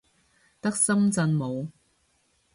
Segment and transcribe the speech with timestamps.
[0.61, 1.69] 得深圳冇